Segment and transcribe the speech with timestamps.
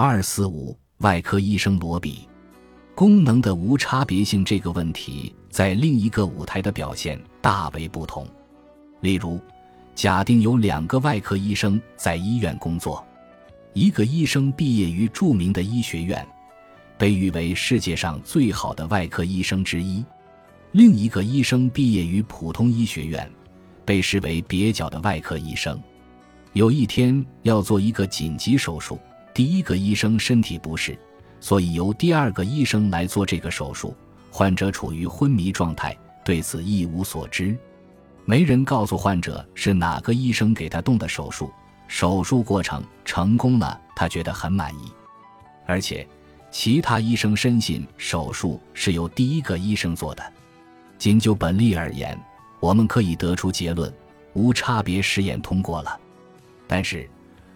[0.00, 2.28] 二四五，外科医生罗比，
[2.94, 8.24] 功能的无差别性这个问题，在另一个舞台的表现大为不同。
[9.00, 9.40] 例如，
[9.96, 13.04] 假定有两个外科医生在医院工作，
[13.72, 16.24] 一个医生毕业于著名的医学院，
[16.96, 20.04] 被誉为世界上最好的外科医生之一；
[20.70, 23.28] 另一个医生毕业于普通医学院，
[23.84, 25.76] 被视为蹩脚的外科医生。
[26.52, 28.96] 有一天要做一个紧急手术。
[29.34, 30.98] 第一个医生身体不适，
[31.40, 33.94] 所以由第二个医生来做这个手术。
[34.30, 37.56] 患者处于昏迷状态，对此一无所知。
[38.24, 41.50] 没人告诉患者是哪个医生给他动的手术。
[41.86, 44.92] 手术过程成功了，他觉得很满意。
[45.66, 46.06] 而且，
[46.50, 50.32] 其他医生深信手术是由第一个医生做的。
[50.98, 52.18] 仅就本例而言，
[52.60, 53.90] 我们可以得出结论：
[54.34, 55.98] 无差别试验通过了。
[56.66, 57.08] 但是，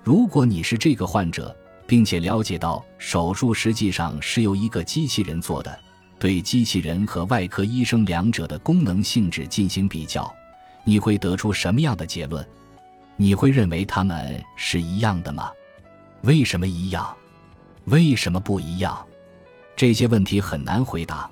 [0.03, 1.55] 如果你是这个患者，
[1.93, 5.79] 并且了解到手术实际上是由一个机器人做的，
[6.19, 10.35] 对机器人和外科医生两者的功能性质进行比较，
[10.85, 12.43] 你会得出什么样的结论？
[13.15, 15.51] 你会认为他们是一样的吗？
[16.23, 17.15] 为什么一样？
[17.85, 19.07] 为什么不一样？
[19.77, 21.31] 这些问题很难回答。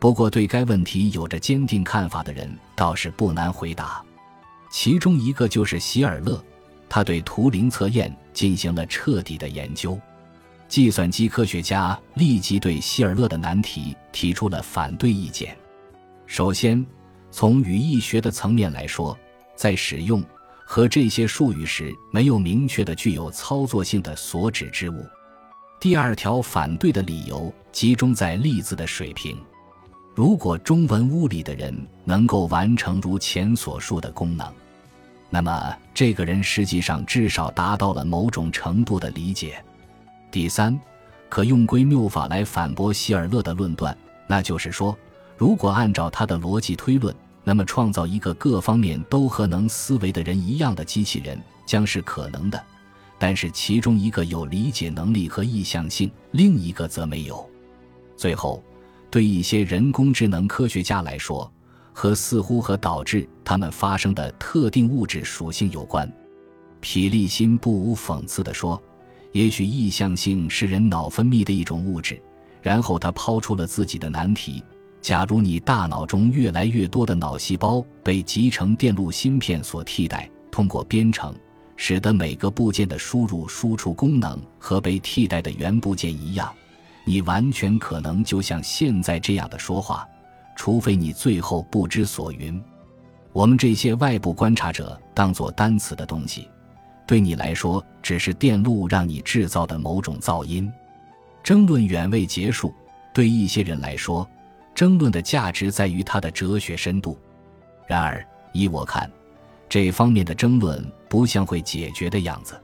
[0.00, 4.04] 不过，对该问题有着坚定看法的人倒是不难回答。
[4.72, 6.44] 其中一个就是希尔勒。
[6.90, 9.96] 他对图灵测验进行了彻底的研究，
[10.66, 15.56] 计算机科学家立即对希尔勒的难题提出了反对意见。
[16.26, 16.84] 首先，
[17.30, 19.16] 从语义学的层面来说，
[19.54, 20.20] 在使用
[20.64, 25.06] 和这些术语时，没有明确的具有操作性的所指之物。
[25.80, 29.38] 第二条反对的理由集中在例子的水平。
[30.12, 31.72] 如果中文屋里的人
[32.04, 34.52] 能够完成如前所述的功能。
[35.30, 39.62] 那么，这个人实际上至少达到了某种程度的理解。
[40.30, 40.78] 第三，
[41.28, 44.96] 可用归谬法来反驳希尔勒的论断，那就是说，
[45.36, 47.14] 如果按照他的逻辑推论，
[47.44, 52.62] 那么创造一个各方面都和能思维的人一样的机器人将是可能的，
[53.18, 57.48] 但是其中一个有理解能力和意向性，另一个则没有。
[58.16, 58.62] 最后，
[59.10, 61.50] 对一些人工智能科学家来说，
[61.92, 66.10] 和似乎和导致它们发生的特定物质属性有关，
[66.80, 68.80] 皮利辛不无讽刺地说
[69.32, 72.20] ：“也许意向性是人脑分泌的一种物质。”
[72.62, 74.62] 然后他抛出了自己的难题：
[75.00, 81.34] 假如你大脑中越来越多的脑细胞被集成电路芯片所替代，通过编程
[81.76, 86.52] 使得每个部件的输入输出功能和被替代的原部件一样，
[87.06, 90.06] 你完全可能就像现在这样的说话。
[90.60, 92.62] 除非你最后不知所云，
[93.32, 96.50] 我们这些外部观察者当做单词的东西，
[97.06, 100.70] 对你来说只是电路让你制造的某种噪音。
[101.42, 102.74] 争论远未结束，
[103.14, 104.28] 对一些人来说，
[104.74, 107.18] 争论的价值在于它的哲学深度。
[107.86, 108.22] 然而，
[108.52, 109.10] 依我看，
[109.66, 112.54] 这方面的争论不像会解决的样子。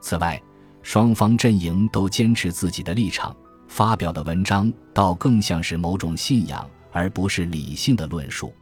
[0.00, 0.40] 此外，
[0.82, 3.34] 双方阵营都坚持自己的立场，
[3.66, 6.64] 发表的文章倒更像是某种信仰。
[6.94, 8.54] 而不是理性的论述，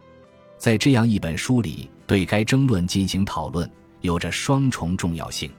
[0.56, 3.70] 在这样一本书里，对该争论进行讨论，
[4.00, 5.50] 有着双重重要性。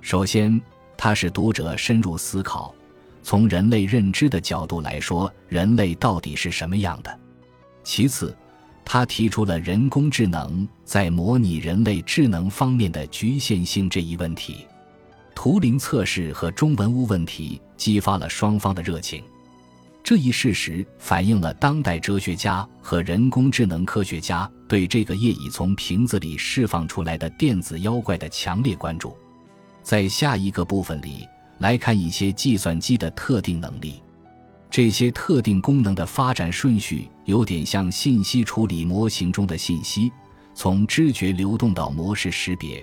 [0.00, 0.58] 首先，
[0.96, 2.74] 它使读者深入思考，
[3.22, 7.10] 从人类认知的角度来说，人类到底是什么样的；
[7.84, 8.34] 其次，
[8.86, 14.66] 他提出了人工智能在模拟人类智能方面的局限性这一问题。
[15.34, 19.22] 图灵测试和中文屋问题激发了双方的热情。
[20.08, 29.14] 这一事实反映了当代哲学家和人工智能科学家对这个业已从瓶子里释放出来的电子妖怪的强烈关注。
[29.82, 34.02] 在下一个部分里，来看一些计算机的特定能力。
[34.70, 40.10] 这些特定功能的发展顺序有点像信息处理模型中的信息，
[40.54, 42.82] 从知觉流动到模式识别，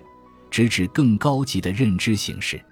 [0.51, 2.63] 直至更高级的认知形式。